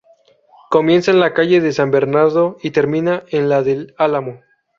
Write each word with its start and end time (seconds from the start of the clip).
Comienza 0.71 1.11
en 1.11 1.19
la 1.19 1.35
calle 1.35 1.61
de 1.61 1.73
San 1.73 1.91
Bernardo 1.91 2.57
y 2.63 2.71
termina 2.71 3.21
en 3.29 3.49
la 3.49 3.61
del 3.61 3.93
Álamo. 3.99 4.39